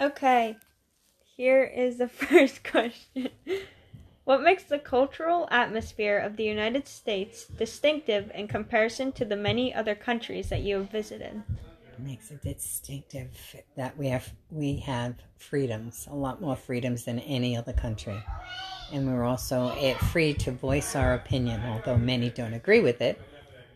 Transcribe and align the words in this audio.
Okay, 0.00 0.56
here 1.36 1.64
is 1.64 1.98
the 1.98 2.08
first 2.28 2.64
question. 2.64 3.28
What 4.24 4.42
makes 4.42 4.64
the 4.64 4.78
cultural 4.78 5.46
atmosphere 5.50 6.18
of 6.18 6.36
the 6.36 6.44
United 6.44 6.88
States 6.88 7.44
distinctive 7.46 8.30
in 8.34 8.48
comparison 8.48 9.12
to 9.12 9.24
the 9.24 9.36
many 9.36 9.74
other 9.74 9.94
countries 9.94 10.48
that 10.48 10.62
you 10.62 10.76
have 10.78 10.90
visited? 10.90 11.42
makes 11.98 12.30
it 12.30 12.42
distinctive 12.42 13.30
that 13.76 13.96
we 13.96 14.08
have 14.08 14.32
we 14.50 14.76
have 14.76 15.14
freedoms, 15.38 16.08
a 16.10 16.14
lot 16.14 16.40
more 16.40 16.56
freedoms 16.56 17.04
than 17.04 17.18
any 17.20 17.56
other 17.56 17.72
country, 17.72 18.20
and 18.92 19.06
we're 19.06 19.24
also 19.24 19.68
eh, 19.78 19.94
free 19.94 20.34
to 20.34 20.50
voice 20.50 20.96
our 20.96 21.14
opinion. 21.14 21.60
Although 21.66 21.96
many 21.96 22.30
don't 22.30 22.54
agree 22.54 22.80
with 22.80 23.00
it, 23.00 23.20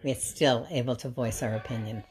we're 0.03 0.15
still 0.15 0.67
able 0.71 0.97
to 0.97 1.09
voice 1.09 1.43
our 1.43 1.55
opinion. 1.55 2.05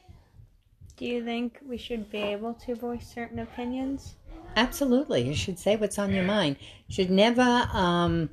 Do 0.98 1.04
you 1.04 1.24
think 1.24 1.60
we 1.66 1.78
should 1.78 2.10
be 2.10 2.18
able 2.18 2.54
to 2.54 2.74
voice 2.74 3.06
certain 3.06 3.38
opinions? 3.38 4.16
Absolutely, 4.56 5.22
you 5.22 5.34
should 5.34 5.58
say 5.58 5.76
what's 5.76 5.98
on 5.98 6.12
your 6.12 6.24
mind. 6.24 6.56
You 6.88 6.94
Should 6.94 7.10
never, 7.10 7.68
um, 7.72 8.30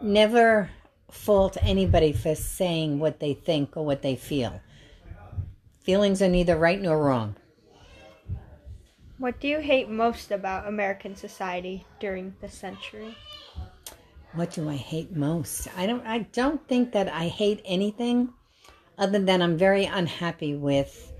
never 0.00 0.70
fault 1.10 1.56
anybody 1.62 2.12
for 2.12 2.34
saying 2.34 2.98
what 2.98 3.20
they 3.20 3.34
think 3.34 3.76
or 3.76 3.84
what 3.84 4.02
they 4.02 4.16
feel 4.16 4.60
Feelings 5.82 6.20
are 6.20 6.28
neither 6.28 6.56
right 6.56 6.80
nor 6.80 7.02
wrong. 7.02 7.36
What 9.18 9.40
do 9.40 9.48
you 9.48 9.60
hate 9.60 9.88
most 9.88 10.30
about 10.30 10.68
American 10.68 11.16
society 11.16 11.86
during 11.98 12.34
the 12.40 12.48
century? 12.48 13.16
What 14.34 14.52
do 14.52 14.68
I 14.68 14.76
hate 14.76 15.16
most? 15.16 15.68
I 15.76 15.86
don't 15.86 16.06
I 16.06 16.20
don't 16.32 16.66
think 16.68 16.92
that 16.92 17.08
I 17.08 17.28
hate 17.28 17.62
anything 17.64 18.32
other 18.98 19.18
than 19.18 19.42
I'm 19.42 19.56
very 19.56 19.84
unhappy 19.84 20.54
with 20.54 21.12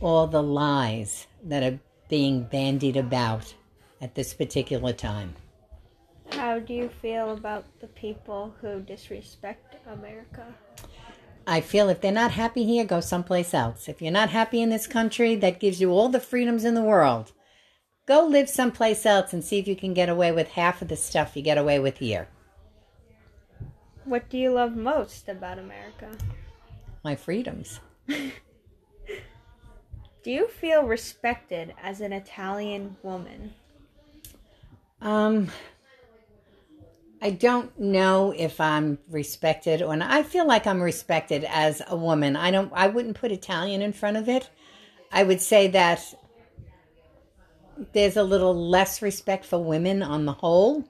all 0.00 0.26
the 0.26 0.42
lies 0.42 1.26
that 1.44 1.62
are 1.62 1.78
being 2.08 2.44
bandied 2.44 2.96
about 2.96 3.54
at 4.00 4.14
this 4.14 4.34
particular 4.34 4.92
time. 4.92 5.34
How 6.30 6.58
do 6.58 6.74
you 6.74 6.88
feel 6.88 7.30
about 7.30 7.64
the 7.80 7.86
people 7.86 8.54
who 8.60 8.80
disrespect 8.80 9.76
America? 9.86 10.54
I 11.46 11.60
feel 11.60 11.88
if 11.88 12.00
they're 12.00 12.12
not 12.12 12.32
happy 12.32 12.64
here, 12.64 12.84
go 12.84 13.00
someplace 13.00 13.52
else. 13.52 13.88
If 13.88 14.00
you're 14.00 14.12
not 14.12 14.30
happy 14.30 14.62
in 14.62 14.70
this 14.70 14.86
country 14.86 15.34
that 15.36 15.60
gives 15.60 15.80
you 15.80 15.90
all 15.90 16.08
the 16.08 16.20
freedoms 16.20 16.64
in 16.64 16.74
the 16.74 16.82
world, 16.82 17.32
go 18.06 18.26
live 18.26 18.48
someplace 18.48 19.04
else 19.04 19.32
and 19.32 19.44
see 19.44 19.58
if 19.58 19.66
you 19.66 19.76
can 19.76 19.94
get 19.94 20.08
away 20.08 20.32
with 20.32 20.48
half 20.48 20.82
of 20.82 20.88
the 20.88 20.96
stuff 20.96 21.36
you 21.36 21.42
get 21.42 21.58
away 21.58 21.78
with 21.78 21.98
here. 21.98 22.28
What 24.04 24.28
do 24.28 24.38
you 24.38 24.52
love 24.52 24.76
most 24.76 25.28
about 25.28 25.58
America? 25.58 26.10
My 27.04 27.16
freedoms. 27.16 27.80
do 28.06 28.30
you 30.24 30.48
feel 30.48 30.84
respected 30.84 31.74
as 31.82 32.00
an 32.00 32.12
Italian 32.12 32.96
woman? 33.02 33.54
Um, 35.00 35.48
I 37.20 37.30
don't 37.30 37.78
know 37.78 38.32
if 38.36 38.60
I'm 38.60 38.98
respected 39.08 39.82
or 39.82 39.96
not. 39.96 40.10
I 40.10 40.22
feel 40.22 40.46
like 40.46 40.66
I'm 40.66 40.82
respected 40.82 41.44
as 41.44 41.82
a 41.86 41.96
woman. 41.96 42.36
I 42.36 42.50
don't 42.50 42.72
I 42.74 42.88
wouldn't 42.88 43.16
put 43.16 43.30
Italian 43.30 43.80
in 43.80 43.92
front 43.92 44.16
of 44.16 44.28
it. 44.28 44.50
I 45.12 45.22
would 45.22 45.40
say 45.40 45.68
that 45.68 46.02
there's 47.92 48.16
a 48.16 48.22
little 48.22 48.54
less 48.54 49.02
respect 49.02 49.44
for 49.44 49.62
women 49.62 50.02
on 50.02 50.24
the 50.24 50.32
whole. 50.32 50.84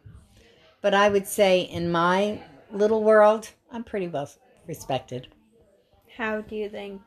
But 0.81 0.95
I 0.95 1.09
would 1.09 1.27
say 1.27 1.61
in 1.61 1.91
my 1.91 2.43
little 2.71 3.05
world, 3.05 3.51
I'm 3.71 3.85
pretty 3.85 4.09
well 4.09 4.31
respected. 4.67 5.29
How 6.17 6.41
do 6.43 6.57
you 6.57 6.69
think 6.69 7.01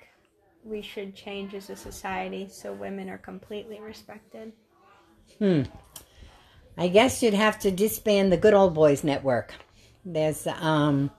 we 0.63 0.81
should 0.81 1.15
change 1.15 1.53
as 1.53 1.69
a 1.69 1.75
society 1.75 2.47
so 2.49 2.73
women 2.73 3.09
are 3.09 3.19
completely 3.19 3.79
respected? 3.79 4.51
Hmm. 5.39 5.63
I 6.77 6.87
guess 6.87 7.21
you'd 7.21 7.33
have 7.33 7.59
to 7.59 7.71
disband 7.71 8.31
the 8.31 8.37
Good 8.37 8.53
Old 8.53 8.73
Boys 8.73 9.03
Network. 9.03 9.53
There's 10.03 10.45
um, 10.47 11.11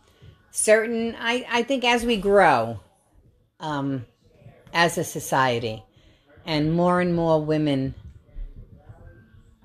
certain, 0.50 1.16
I, 1.18 1.46
I 1.48 1.62
think 1.62 1.84
as 1.84 2.04
we 2.04 2.16
grow 2.16 2.80
um, 3.60 4.04
as 4.72 4.98
a 4.98 5.04
society 5.04 5.82
and 6.44 6.72
more 6.72 7.00
and 7.00 7.14
more 7.14 7.42
women 7.42 7.94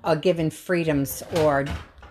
are 0.03 0.15
given 0.15 0.49
freedoms 0.49 1.23
or 1.37 1.65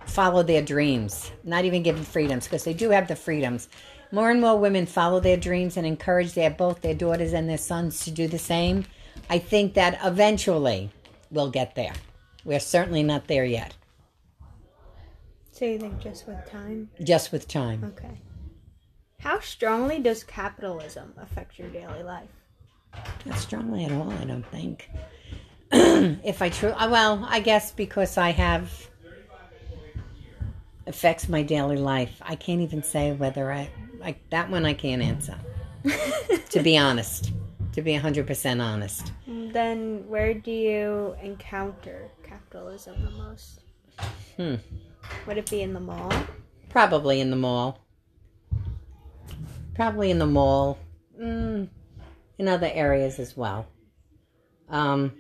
follow 0.06 0.42
their 0.42 0.62
dreams, 0.62 1.30
not 1.44 1.64
even 1.64 1.82
given 1.82 2.02
freedoms 2.02 2.46
because 2.46 2.64
they 2.64 2.74
do 2.74 2.90
have 2.90 3.08
the 3.08 3.16
freedoms. 3.16 3.68
More 4.12 4.30
and 4.30 4.40
more 4.40 4.58
women 4.58 4.86
follow 4.86 5.20
their 5.20 5.36
dreams 5.36 5.76
and 5.76 5.86
encourage 5.86 6.32
their 6.32 6.50
both 6.50 6.80
their 6.80 6.94
daughters 6.94 7.32
and 7.32 7.48
their 7.48 7.58
sons 7.58 8.04
to 8.04 8.10
do 8.10 8.26
the 8.26 8.38
same. 8.38 8.84
I 9.28 9.38
think 9.38 9.74
that 9.74 9.98
eventually 10.02 10.90
we'll 11.30 11.50
get 11.50 11.74
there. 11.76 11.92
We're 12.44 12.60
certainly 12.60 13.02
not 13.02 13.28
there 13.28 13.44
yet. 13.44 13.74
So 15.52 15.64
you 15.66 15.78
think 15.78 16.00
just 16.00 16.26
with 16.26 16.44
time? 16.50 16.90
Just 17.02 17.30
with 17.30 17.46
time. 17.46 17.92
Okay. 17.96 18.20
How 19.20 19.38
strongly 19.40 19.98
does 19.98 20.24
capitalism 20.24 21.12
affect 21.18 21.58
your 21.58 21.68
daily 21.68 22.02
life? 22.02 22.30
Not 23.26 23.38
strongly 23.38 23.84
at 23.84 23.92
all, 23.92 24.10
I 24.10 24.24
don't 24.24 24.46
think. 24.46 24.90
if 25.72 26.42
I 26.42 26.48
true, 26.48 26.70
uh, 26.70 26.88
well, 26.90 27.24
I 27.28 27.40
guess 27.40 27.70
because 27.72 28.16
I 28.16 28.30
have 28.30 28.88
affects 30.86 31.28
my 31.28 31.42
daily 31.42 31.76
life. 31.76 32.20
I 32.22 32.34
can't 32.34 32.62
even 32.62 32.82
say 32.82 33.12
whether 33.12 33.52
I 33.52 33.70
like 34.00 34.28
that 34.30 34.50
one. 34.50 34.64
I 34.64 34.74
can't 34.74 35.02
answer. 35.02 35.36
to 36.50 36.62
be 36.62 36.76
honest, 36.76 37.32
to 37.72 37.82
be 37.82 37.94
hundred 37.94 38.26
percent 38.26 38.60
honest. 38.60 39.12
Then 39.26 40.04
where 40.08 40.34
do 40.34 40.50
you 40.50 41.14
encounter 41.22 42.10
capitalism 42.22 43.04
the 43.04 43.10
most? 43.10 43.60
Hmm. 44.36 44.56
Would 45.26 45.38
it 45.38 45.50
be 45.50 45.62
in 45.62 45.74
the 45.74 45.80
mall? 45.80 46.12
Probably 46.68 47.20
in 47.20 47.30
the 47.30 47.36
mall. 47.36 47.84
Probably 49.74 50.10
in 50.10 50.18
the 50.18 50.26
mall. 50.26 50.78
Mm, 51.20 51.68
in 52.38 52.48
other 52.48 52.70
areas 52.72 53.18
as 53.18 53.36
well. 53.36 53.66
Um, 54.68 55.12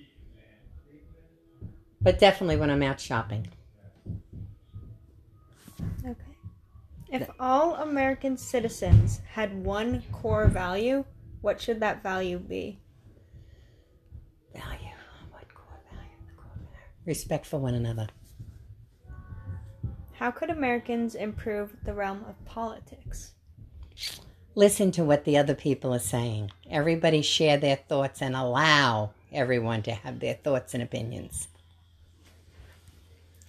but 2.00 2.18
definitely 2.18 2.56
when 2.56 2.70
I'm 2.70 2.82
out 2.82 3.00
shopping. 3.00 3.48
Okay. 6.04 6.29
If 7.10 7.28
all 7.40 7.74
American 7.74 8.36
citizens 8.36 9.20
had 9.32 9.64
one 9.64 10.02
core 10.12 10.46
value, 10.46 11.04
what 11.40 11.60
should 11.60 11.80
that 11.80 12.02
value 12.02 12.38
be? 12.38 12.78
Value. 14.54 14.94
What 15.30 15.52
core 15.52 15.80
value? 15.90 16.36
Core 16.36 16.52
value. 16.56 16.76
Respect 17.04 17.46
for 17.46 17.58
one 17.58 17.74
another. 17.74 18.06
How 20.12 20.30
could 20.30 20.50
Americans 20.50 21.14
improve 21.14 21.74
the 21.84 21.94
realm 21.94 22.24
of 22.28 22.44
politics? 22.44 23.32
Listen 24.54 24.92
to 24.92 25.02
what 25.02 25.24
the 25.24 25.38
other 25.38 25.54
people 25.54 25.94
are 25.94 25.98
saying. 25.98 26.50
Everybody 26.70 27.22
share 27.22 27.56
their 27.56 27.76
thoughts 27.76 28.20
and 28.20 28.36
allow 28.36 29.12
everyone 29.32 29.82
to 29.82 29.92
have 29.92 30.20
their 30.20 30.34
thoughts 30.34 30.74
and 30.74 30.82
opinions. 30.82 31.48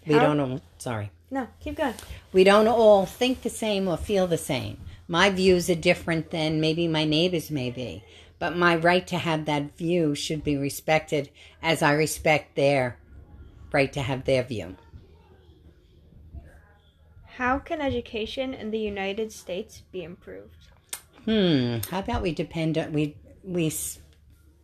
We 0.08 0.16
don't 0.16 0.40
all, 0.40 0.62
sorry. 0.78 1.12
No, 1.34 1.48
keep 1.62 1.78
going. 1.78 1.94
We 2.34 2.44
don't 2.44 2.68
all 2.68 3.06
think 3.06 3.42
the 3.42 3.50
same 3.50 3.88
or 3.88 3.96
feel 3.96 4.28
the 4.28 4.38
same. 4.38 4.78
My 5.08 5.30
views 5.30 5.70
are 5.70 5.76
different 5.76 6.30
than 6.30 6.60
maybe 6.60 6.90
my 6.90 7.06
neighbors 7.06 7.50
may 7.50 7.72
be, 7.72 8.04
but 8.38 8.58
my 8.58 8.76
right 8.76 9.08
to 9.08 9.18
have 9.18 9.46
that 9.46 9.78
view 9.78 10.14
should 10.14 10.44
be 10.44 10.58
respected 10.58 11.30
as 11.64 11.82
I 11.82 11.94
respect 11.94 12.56
their 12.56 12.98
right 13.72 13.92
to 13.94 14.02
have 14.02 14.26
their 14.26 14.44
view. 14.44 14.76
How 17.38 17.60
can 17.60 17.80
education 17.80 18.54
in 18.54 18.72
the 18.72 18.80
United 18.80 19.32
States 19.32 19.84
be 19.92 20.04
improved? 20.04 20.68
Hmm. 21.26 21.78
How 21.90 22.00
about 22.00 22.22
we 22.22 22.34
depend 22.34 22.78
on 22.78 22.92
we 22.92 23.16
we 23.44 23.72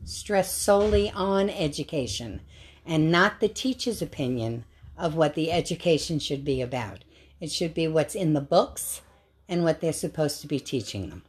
stress 0.03 0.53
solely 0.53 1.11
on 1.11 1.49
education 1.49 2.41
and 2.85 3.11
not 3.11 3.39
the 3.39 3.47
teacher's 3.47 4.01
opinion 4.01 4.65
of 4.97 5.15
what 5.15 5.35
the 5.35 5.51
education 5.51 6.19
should 6.19 6.43
be 6.43 6.61
about. 6.61 7.03
It 7.39 7.51
should 7.51 7.73
be 7.73 7.87
what's 7.87 8.15
in 8.15 8.33
the 8.33 8.41
books 8.41 9.01
and 9.47 9.63
what 9.63 9.79
they're 9.79 9.93
supposed 9.93 10.41
to 10.41 10.47
be 10.47 10.59
teaching 10.59 11.09
them. 11.09 11.23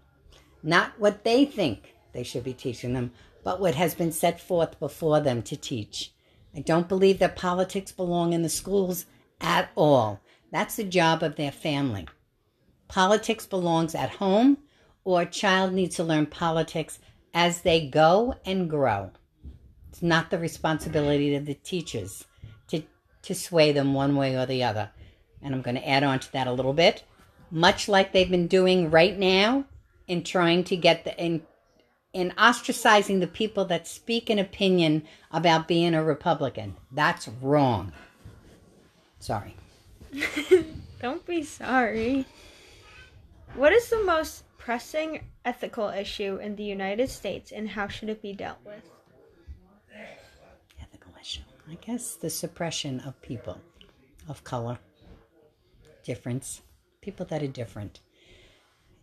Not 0.62 0.98
what 0.98 1.24
they 1.24 1.44
think 1.44 1.94
they 2.12 2.22
should 2.22 2.44
be 2.44 2.54
teaching 2.54 2.94
them, 2.94 3.12
but 3.44 3.60
what 3.60 3.74
has 3.74 3.94
been 3.94 4.12
set 4.12 4.40
forth 4.40 4.78
before 4.80 5.20
them 5.20 5.42
to 5.42 5.56
teach. 5.56 6.12
I 6.54 6.60
don't 6.60 6.88
believe 6.88 7.18
that 7.18 7.36
politics 7.36 7.92
belong 7.92 8.32
in 8.32 8.42
the 8.42 8.48
schools 8.48 9.06
at 9.40 9.70
all. 9.76 10.20
That's 10.50 10.76
the 10.76 10.84
job 10.84 11.22
of 11.22 11.36
their 11.36 11.52
family. 11.52 12.08
Politics 12.88 13.46
belongs 13.46 13.94
at 13.94 14.10
home, 14.10 14.58
or 15.04 15.22
a 15.22 15.26
child 15.26 15.72
needs 15.72 15.96
to 15.96 16.04
learn 16.04 16.26
politics 16.26 16.98
as 17.34 17.60
they 17.60 17.86
go 17.86 18.34
and 18.44 18.68
grow. 18.68 19.10
It's 19.90 20.02
not 20.02 20.30
the 20.30 20.38
responsibility 20.38 21.34
of 21.34 21.44
the 21.44 21.54
teachers 21.54 22.24
to, 23.22 23.34
sway 23.34 23.72
them 23.72 23.94
one 23.94 24.16
way 24.16 24.36
or 24.36 24.46
the 24.46 24.64
other. 24.64 24.90
And 25.42 25.54
I'm 25.54 25.62
going 25.62 25.76
to 25.76 25.88
add 25.88 26.02
on 26.02 26.18
to 26.20 26.32
that 26.32 26.46
a 26.46 26.52
little 26.52 26.72
bit. 26.72 27.04
Much 27.50 27.88
like 27.88 28.12
they've 28.12 28.30
been 28.30 28.46
doing 28.46 28.90
right 28.90 29.18
now 29.18 29.64
in 30.06 30.24
trying 30.24 30.64
to 30.64 30.76
get 30.76 31.04
the 31.04 31.16
in 31.22 31.42
in 32.12 32.30
ostracizing 32.38 33.20
the 33.20 33.26
people 33.26 33.66
that 33.66 33.86
speak 33.86 34.30
an 34.30 34.38
opinion 34.38 35.04
about 35.30 35.68
being 35.68 35.94
a 35.94 36.02
Republican. 36.02 36.74
That's 36.90 37.28
wrong. 37.42 37.92
Sorry. 39.20 39.54
Don't 41.02 41.24
be 41.26 41.42
sorry. 41.42 42.24
What 43.54 43.72
is 43.72 43.88
the 43.90 44.02
most 44.02 44.44
pressing 44.56 45.22
ethical 45.44 45.88
issue 45.88 46.36
in 46.36 46.56
the 46.56 46.64
United 46.64 47.10
States 47.10 47.52
and 47.52 47.68
how 47.68 47.88
should 47.88 48.08
it 48.08 48.22
be 48.22 48.32
dealt 48.32 48.58
with? 48.64 48.82
I 51.70 51.74
guess 51.74 52.14
the 52.14 52.30
suppression 52.30 53.00
of 53.00 53.20
people 53.20 53.60
of 54.26 54.42
color, 54.42 54.78
difference, 56.02 56.62
people 57.02 57.26
that 57.26 57.42
are 57.42 57.48
different. 57.48 58.00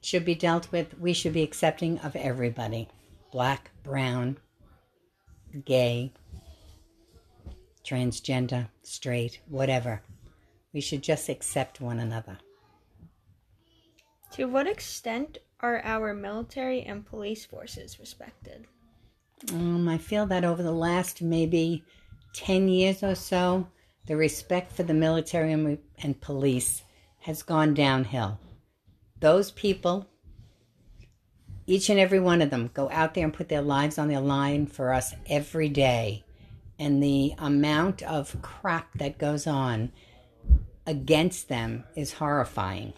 Should 0.02 0.26
be 0.26 0.36
dealt 0.36 0.72
with, 0.72 0.98
we 1.00 1.14
should 1.14 1.34
be 1.34 1.44
accepting 1.44 2.00
of 2.00 2.16
everybody 2.16 2.88
black, 3.32 3.72
brown, 3.84 4.38
gay, 5.66 6.14
transgender, 7.86 8.70
straight, 8.82 9.42
whatever. 9.48 10.02
We 10.74 10.82
should 10.82 11.04
just 11.04 11.30
accept 11.30 11.82
one 11.82 12.00
another. 12.00 12.38
To 14.32 14.46
what 14.46 14.68
extent 14.68 15.38
are 15.60 15.82
our 15.84 16.14
military 16.14 16.82
and 16.82 17.06
police 17.06 17.46
forces 17.46 18.00
respected? 18.00 18.66
Um, 19.52 19.88
I 19.88 19.98
feel 19.98 20.26
that 20.28 20.46
over 20.46 20.64
the 20.64 20.72
last 20.72 21.22
maybe 21.22 21.84
10 22.36 22.68
years 22.68 23.02
or 23.04 23.16
so, 23.16 23.68
the 24.08 24.16
respect 24.16 24.72
for 24.72 24.84
the 24.84 24.94
military 24.94 25.52
and, 25.52 26.22
police 26.22 26.84
has 27.22 27.42
gone 27.42 27.74
downhill. 27.74 28.40
Those 29.20 29.52
people, 29.52 30.08
each 31.66 31.90
and 31.90 32.00
every 32.00 32.20
one 32.20 32.42
of 32.42 32.52
them, 32.52 32.70
go 32.74 32.90
out 32.92 33.14
there 33.14 33.24
and 33.24 33.34
put 33.34 33.50
their 33.50 33.62
lives 33.62 33.98
on 33.98 34.10
the 34.10 34.20
line 34.20 34.68
for 34.68 34.94
us 34.94 35.14
every 35.28 35.70
day. 35.70 36.24
And 36.78 37.02
the 37.02 37.34
amount 37.40 38.04
of 38.04 38.40
crap 38.42 38.98
that 39.00 39.18
goes 39.18 39.48
on 39.48 39.92
against 40.86 41.48
them 41.48 41.86
is 41.96 42.14
horrifying. 42.14 42.94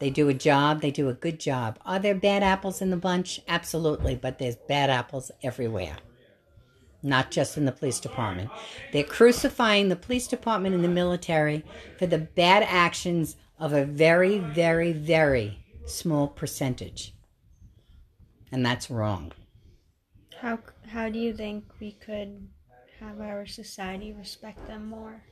They 0.00 0.10
do 0.10 0.28
a 0.28 0.34
job, 0.34 0.80
they 0.80 0.90
do 0.90 1.08
a 1.08 1.14
good 1.14 1.38
job. 1.38 1.78
Are 1.84 1.98
there 1.98 2.14
bad 2.14 2.42
apples 2.42 2.80
in 2.80 2.90
the 2.90 2.96
bunch? 2.96 3.40
Absolutely, 3.46 4.14
but 4.16 4.38
there's 4.38 4.56
bad 4.56 4.90
apples 4.90 5.30
everywhere, 5.42 5.96
not 7.02 7.30
just 7.30 7.56
in 7.56 7.64
the 7.64 7.72
police 7.72 8.00
department. 8.00 8.50
They're 8.92 9.04
crucifying 9.04 9.88
the 9.88 9.96
police 9.96 10.26
department 10.26 10.74
and 10.74 10.84
the 10.84 10.88
military 10.88 11.64
for 11.98 12.06
the 12.06 12.18
bad 12.18 12.62
actions 12.62 13.36
of 13.58 13.72
a 13.72 13.84
very, 13.84 14.38
very, 14.38 14.92
very 14.92 15.58
small 15.86 16.28
percentage. 16.28 17.14
And 18.50 18.64
that's 18.64 18.90
wrong. 18.90 19.32
How, 20.40 20.58
how 20.88 21.08
do 21.08 21.18
you 21.18 21.34
think 21.34 21.64
we 21.80 21.92
could 21.92 22.48
have 23.00 23.20
our 23.20 23.46
society 23.46 24.12
respect 24.12 24.66
them 24.66 24.88
more? 24.88 25.22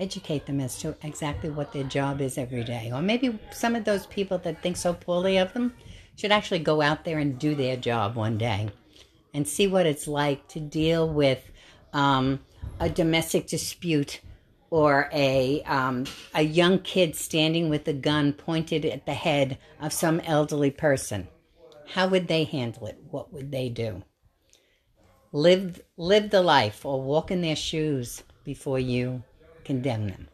educate 0.00 0.46
them 0.46 0.60
as 0.60 0.78
to 0.78 0.94
exactly 1.02 1.50
what 1.50 1.72
their 1.72 1.84
job 1.84 2.20
is 2.20 2.38
every 2.38 2.62
day. 2.62 2.90
Or 2.92 3.02
maybe 3.02 3.36
some 3.50 3.74
of 3.74 3.84
those 3.84 4.06
people 4.06 4.38
that 4.38 4.62
think 4.62 4.76
so 4.76 4.94
poorly 4.94 5.38
of 5.38 5.52
them 5.52 5.74
should 6.16 6.32
actually 6.32 6.60
go 6.60 6.80
out 6.80 7.04
there 7.04 7.18
and 7.18 7.38
do 7.38 7.54
their 7.54 7.76
job 7.76 8.14
one 8.14 8.38
day 8.38 8.68
and 9.34 9.46
see 9.46 9.66
what 9.66 9.86
it's 9.86 10.08
like 10.08 10.48
to 10.48 10.60
deal 10.60 11.08
with 11.08 11.50
um, 11.92 12.40
a 12.80 12.88
domestic 12.88 13.46
dispute 13.46 14.20
or 14.70 15.08
a 15.12 15.62
um, 15.62 16.04
a 16.34 16.42
young 16.42 16.78
kid 16.80 17.16
standing 17.16 17.68
with 17.68 17.88
a 17.88 17.92
gun 17.92 18.32
pointed 18.32 18.84
at 18.84 19.06
the 19.06 19.14
head 19.14 19.58
of 19.80 19.92
some 19.92 20.20
elderly 20.20 20.70
person. 20.70 21.28
How 21.94 22.06
would 22.08 22.28
they 22.28 22.44
handle 22.44 22.86
it? 22.86 22.98
What 23.10 23.32
would 23.32 23.50
they 23.50 23.68
do? 23.68 24.02
Live 25.32 25.80
live 25.96 26.30
the 26.30 26.42
life 26.42 26.84
or 26.84 27.00
walk 27.00 27.30
in 27.30 27.40
their 27.40 27.56
shoes 27.56 28.22
before 28.44 28.78
you 28.78 29.22
condemn 29.64 30.08
them. 30.08 30.28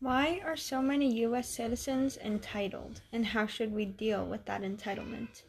Why 0.00 0.40
are 0.44 0.56
so 0.56 0.82
many 0.82 1.20
U.S. 1.20 1.48
citizens 1.48 2.18
entitled, 2.18 3.02
and 3.12 3.24
how 3.24 3.46
should 3.46 3.72
we 3.72 3.84
deal 3.84 4.26
with 4.26 4.44
that 4.46 4.62
entitlement? 4.62 5.42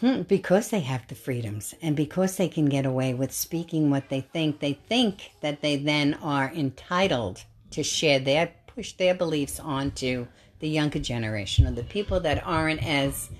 Hmm, 0.00 0.22
because 0.22 0.70
they 0.70 0.80
have 0.80 1.06
the 1.06 1.14
freedoms 1.14 1.74
and 1.80 1.94
because 1.94 2.36
they 2.36 2.48
can 2.48 2.66
get 2.66 2.84
away 2.84 3.14
with 3.14 3.32
speaking 3.32 3.90
what 3.90 4.08
they 4.08 4.20
think, 4.22 4.58
they 4.58 4.72
think 4.72 5.30
that 5.40 5.60
they 5.60 5.76
then 5.76 6.14
are 6.14 6.52
entitled 6.52 7.44
to 7.70 7.82
share 7.82 8.18
their, 8.18 8.52
push 8.66 8.92
their 8.94 9.14
beliefs 9.14 9.60
onto 9.60 10.26
the 10.58 10.68
younger 10.68 10.98
generation 10.98 11.66
or 11.66 11.70
the 11.70 11.84
people 11.84 12.18
that 12.20 12.44
aren't 12.44 12.84
as 12.84 13.30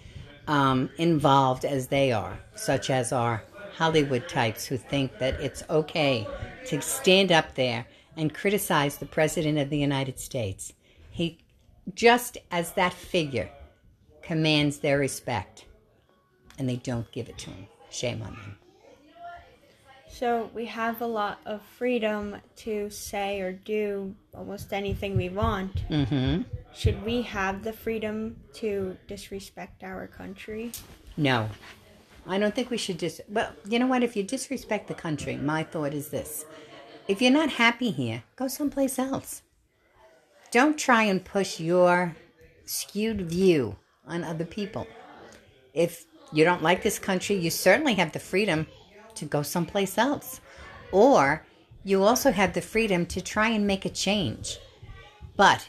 um, 0.47 0.91
involved 0.99 1.65
as 1.65 1.89
they 1.89 2.13
are, 2.13 2.39
such 2.55 2.89
as 2.89 3.13
our 3.13 3.43
Hollywood 3.77 4.29
types 4.29 4.67
who 4.67 4.77
think 4.77 5.19
that 5.19 5.41
it's 5.41 5.65
okay 5.69 6.27
to 6.67 6.81
stand 6.81 7.33
up 7.33 7.55
there 7.55 7.87
and 8.17 8.33
criticize 8.33 8.99
the 8.99 9.07
President 9.07 9.59
of 9.59 9.71
the 9.71 9.79
United 9.79 10.21
States. 10.21 10.73
He, 11.11 11.39
just 11.95 12.39
as 12.51 12.73
that 12.73 12.93
figure, 12.93 13.51
commands 14.23 14.79
their 14.79 14.99
respect, 14.99 15.65
and 16.59 16.69
they 16.69 16.77
don't 16.77 17.11
give 17.13 17.29
it 17.29 17.39
to 17.39 17.51
him. 17.51 17.67
Shame 17.91 18.23
on 18.23 18.35
them. 18.35 18.59
So 20.09 20.49
we 20.55 20.67
have 20.67 21.01
a 21.01 21.07
lot 21.07 21.41
of 21.45 21.61
freedom 21.63 22.37
to 22.57 22.89
say 22.89 23.41
or 23.41 23.53
do 23.53 24.15
almost 24.33 24.73
anything 24.73 25.17
we 25.17 25.29
want. 25.29 25.89
Mm-hmm. 25.89 26.43
Should 26.73 27.05
we 27.05 27.23
have 27.23 27.65
the 27.65 27.73
freedom 27.73 28.37
to 28.55 28.97
disrespect 29.09 29.83
our 29.83 30.07
country? 30.07 30.71
No. 31.17 31.49
I 32.27 32.39
don't 32.39 32.55
think 32.55 32.71
we 32.71 32.79
should 32.79 32.99
just. 32.99 33.23
Well, 33.29 33.53
you 33.69 33.79
know 33.79 33.87
what? 33.89 34.05
If 34.05 34.17
you 34.17 34.23
disrespect 34.23 34.87
the 34.87 34.95
country, 34.95 35.37
my 35.37 35.65
thought 35.65 35.93
is 35.93 36.09
this 36.09 36.45
if 37.07 37.21
you're 37.21 37.31
not 37.31 37.51
happy 37.51 37.91
here, 37.91 38.23
go 38.37 38.49
someplace 38.49 38.99
else. 38.99 39.43
Don't 40.51 40.79
try 40.79 41.03
and 41.03 41.25
push 41.25 41.61
your 41.61 42.17
skewed 42.65 43.23
view 43.23 43.77
on 44.07 44.25
other 44.25 44.45
people. 44.45 44.87
If 45.75 46.07
you 46.35 46.45
don't 46.45 46.63
like 46.63 46.83
this 46.83 46.99
country, 46.99 47.37
you 47.37 47.49
certainly 47.49 47.95
have 47.95 48.13
the 48.13 48.19
freedom 48.19 48.67
to 49.15 49.25
go 49.25 49.43
someplace 49.43 49.97
else. 49.97 50.41
Or 50.91 51.47
you 51.85 52.03
also 52.03 52.33
have 52.33 52.53
the 52.53 52.61
freedom 52.61 53.07
to 53.07 53.21
try 53.21 53.49
and 53.51 53.67
make 53.67 53.85
a 53.85 53.91
change. 53.91 54.59
But 55.37 55.69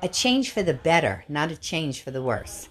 a 0.00 0.08
change 0.08 0.50
for 0.50 0.62
the 0.62 0.74
better, 0.74 1.24
not 1.28 1.50
a 1.50 1.56
change 1.56 2.02
for 2.02 2.12
the 2.12 2.22
worse. 2.22 2.68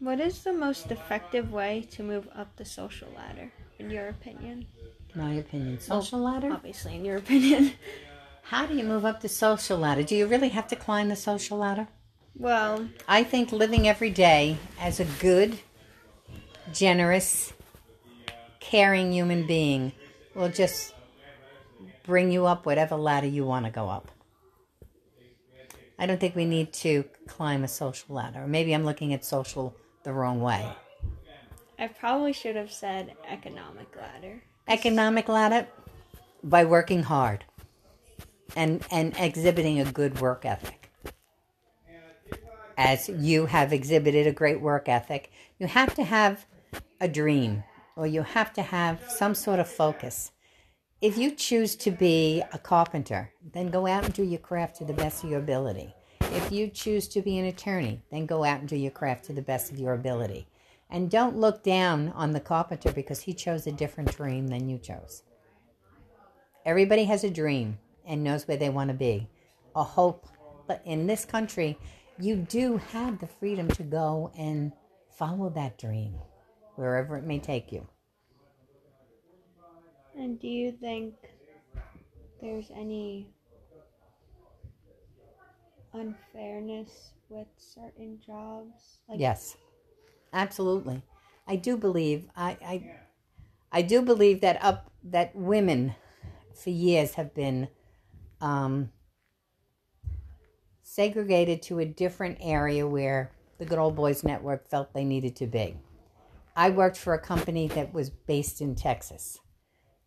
What 0.00 0.18
is 0.18 0.42
the 0.42 0.52
most 0.52 0.90
effective 0.90 1.52
way 1.52 1.86
to 1.92 2.02
move 2.02 2.26
up 2.34 2.56
the 2.56 2.64
social 2.64 3.08
ladder, 3.16 3.52
in 3.78 3.90
your 3.90 4.08
opinion? 4.08 4.66
My 5.14 5.34
opinion. 5.34 5.78
Social 5.78 6.18
ladder? 6.18 6.50
Obviously, 6.52 6.96
in 6.96 7.04
your 7.04 7.18
opinion. 7.18 7.74
How 8.42 8.66
do 8.66 8.74
you 8.74 8.82
move 8.82 9.04
up 9.04 9.20
the 9.20 9.28
social 9.28 9.78
ladder? 9.78 10.02
Do 10.02 10.16
you 10.16 10.26
really 10.26 10.48
have 10.48 10.66
to 10.68 10.76
climb 10.76 11.08
the 11.08 11.16
social 11.16 11.58
ladder? 11.58 11.86
Well, 12.40 12.88
I 13.06 13.22
think 13.22 13.52
living 13.52 13.86
every 13.86 14.08
day 14.08 14.56
as 14.80 14.98
a 14.98 15.04
good, 15.04 15.58
generous, 16.72 17.52
caring 18.60 19.12
human 19.12 19.46
being 19.46 19.92
will 20.34 20.48
just 20.48 20.94
bring 22.02 22.32
you 22.32 22.46
up 22.46 22.64
whatever 22.64 22.96
ladder 22.96 23.26
you 23.26 23.44
want 23.44 23.66
to 23.66 23.70
go 23.70 23.90
up. 23.90 24.10
I 25.98 26.06
don't 26.06 26.18
think 26.18 26.34
we 26.34 26.46
need 26.46 26.72
to 26.72 27.04
climb 27.28 27.62
a 27.62 27.68
social 27.68 28.14
ladder. 28.14 28.46
Maybe 28.46 28.72
I'm 28.72 28.86
looking 28.86 29.12
at 29.12 29.22
social 29.22 29.76
the 30.02 30.14
wrong 30.14 30.40
way. 30.40 30.66
I 31.78 31.88
probably 31.88 32.32
should 32.32 32.56
have 32.56 32.72
said 32.72 33.16
economic 33.28 33.94
ladder. 33.94 34.42
Economic 34.66 35.28
ladder 35.28 35.66
by 36.42 36.64
working 36.64 37.02
hard 37.02 37.44
and 38.56 38.82
and 38.90 39.14
exhibiting 39.18 39.78
a 39.78 39.84
good 39.84 40.22
work 40.22 40.46
ethic. 40.46 40.79
As 42.82 43.10
you 43.10 43.44
have 43.44 43.74
exhibited 43.74 44.26
a 44.26 44.32
great 44.32 44.58
work 44.58 44.88
ethic, 44.88 45.30
you 45.58 45.66
have 45.66 45.94
to 45.96 46.02
have 46.02 46.46
a 46.98 47.06
dream 47.06 47.62
or 47.94 48.06
you 48.06 48.22
have 48.22 48.54
to 48.54 48.62
have 48.62 49.04
some 49.06 49.34
sort 49.34 49.60
of 49.60 49.68
focus. 49.68 50.32
If 51.02 51.18
you 51.18 51.32
choose 51.32 51.76
to 51.76 51.90
be 51.90 52.42
a 52.54 52.58
carpenter, 52.58 53.34
then 53.52 53.68
go 53.68 53.86
out 53.86 54.06
and 54.06 54.14
do 54.14 54.22
your 54.22 54.38
craft 54.38 54.76
to 54.76 54.86
the 54.86 54.94
best 54.94 55.22
of 55.22 55.28
your 55.28 55.40
ability. 55.40 55.94
If 56.22 56.50
you 56.50 56.68
choose 56.68 57.06
to 57.08 57.20
be 57.20 57.38
an 57.38 57.44
attorney, 57.44 58.00
then 58.10 58.24
go 58.24 58.44
out 58.44 58.60
and 58.60 58.68
do 58.68 58.76
your 58.76 58.92
craft 58.92 59.26
to 59.26 59.34
the 59.34 59.42
best 59.42 59.70
of 59.70 59.78
your 59.78 59.92
ability. 59.92 60.48
And 60.88 61.10
don't 61.10 61.36
look 61.36 61.62
down 61.62 62.08
on 62.08 62.32
the 62.32 62.40
carpenter 62.40 62.92
because 62.92 63.20
he 63.20 63.34
chose 63.34 63.66
a 63.66 63.72
different 63.72 64.16
dream 64.16 64.48
than 64.48 64.70
you 64.70 64.78
chose. 64.78 65.22
Everybody 66.64 67.04
has 67.04 67.24
a 67.24 67.30
dream 67.30 67.76
and 68.06 68.24
knows 68.24 68.48
where 68.48 68.56
they 68.56 68.70
want 68.70 68.88
to 68.88 68.94
be, 68.94 69.28
a 69.76 69.84
hope. 69.84 70.26
But 70.66 70.80
in 70.86 71.06
this 71.06 71.26
country, 71.26 71.78
you 72.20 72.36
do 72.36 72.76
have 72.76 73.18
the 73.18 73.26
freedom 73.26 73.68
to 73.68 73.82
go 73.82 74.30
and 74.36 74.72
follow 75.08 75.50
that 75.50 75.78
dream 75.78 76.14
wherever 76.76 77.16
it 77.16 77.24
may 77.24 77.38
take 77.38 77.72
you. 77.72 77.86
And 80.16 80.38
do 80.40 80.48
you 80.48 80.72
think 80.72 81.14
there's 82.40 82.70
any 82.70 83.28
unfairness 85.92 87.12
with 87.28 87.48
certain 87.56 88.18
jobs? 88.24 88.98
Like, 89.08 89.20
Yes, 89.20 89.56
absolutely. 90.32 91.02
I 91.46 91.56
do 91.56 91.76
believe 91.76 92.28
I, 92.36 92.56
I 92.64 92.94
I 93.72 93.82
do 93.82 94.02
believe 94.02 94.40
that 94.40 94.62
up 94.62 94.90
that 95.04 95.34
women 95.34 95.94
for 96.54 96.70
years 96.70 97.14
have 97.14 97.34
been 97.34 97.68
um, 98.40 98.90
segregated 100.92 101.62
to 101.62 101.78
a 101.78 101.84
different 101.84 102.36
area 102.40 102.84
where 102.84 103.30
the 103.58 103.64
Good 103.64 103.78
Old 103.78 103.94
Boys 103.94 104.24
Network 104.24 104.68
felt 104.68 104.92
they 104.92 105.04
needed 105.04 105.36
to 105.36 105.46
be. 105.46 105.76
I 106.56 106.70
worked 106.70 106.96
for 106.96 107.14
a 107.14 107.20
company 107.20 107.68
that 107.68 107.94
was 107.94 108.10
based 108.10 108.60
in 108.60 108.74
Texas. 108.74 109.38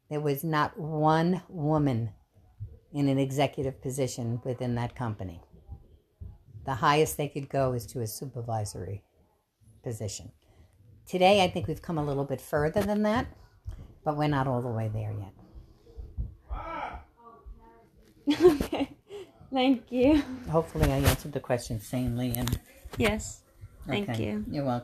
There 0.09 0.19
was 0.19 0.43
not 0.43 0.77
one 0.77 1.41
woman 1.47 2.11
in 2.91 3.07
an 3.07 3.17
executive 3.17 3.81
position 3.81 4.41
within 4.43 4.75
that 4.75 4.93
company. 4.93 5.39
The 6.65 6.75
highest 6.75 7.15
they 7.15 7.29
could 7.29 7.47
go 7.47 7.71
is 7.71 7.85
to 7.87 8.01
a 8.01 8.07
supervisory 8.07 9.03
position. 9.85 10.33
Today, 11.07 11.45
I 11.45 11.49
think 11.49 11.69
we've 11.69 11.81
come 11.81 11.97
a 11.97 12.03
little 12.03 12.25
bit 12.25 12.41
further 12.41 12.81
than 12.81 13.03
that, 13.03 13.27
but 14.03 14.17
we're 14.17 14.27
not 14.27 14.47
all 14.47 14.61
the 14.61 14.67
way 14.67 14.89
there 14.93 15.13
yet. 15.17 15.33
Ah! 16.51 16.99
okay. 18.43 18.92
Thank 19.53 19.91
you. 19.91 20.23
Hopefully, 20.49 20.91
I 20.91 20.97
answered 20.97 21.31
the 21.31 21.39
question 21.39 21.79
sanely 21.79 22.33
and 22.35 22.59
Yes. 22.97 23.41
Thank 23.87 24.09
okay. 24.09 24.23
you. 24.23 24.45
You're 24.49 24.63
welcome. 24.63 24.71